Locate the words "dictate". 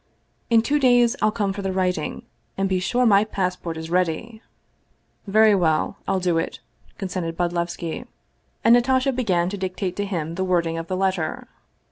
9.59-9.95